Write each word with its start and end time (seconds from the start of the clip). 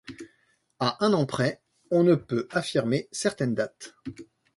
À 0.79 0.97
un 1.05 1.13
an 1.13 1.27
près, 1.27 1.61
on 1.91 2.01
ne 2.01 2.15
peut 2.15 2.47
affirmer 2.51 3.07
certaines 3.11 3.53
dates. 3.53 3.93